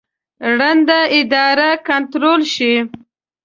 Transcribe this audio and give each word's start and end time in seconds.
ړنده 0.57 0.99
اراده 1.15 1.69
کنټرول 1.87 2.41
شي. 2.53 2.73